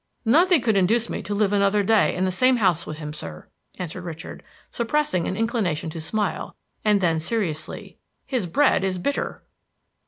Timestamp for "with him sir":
2.87-3.47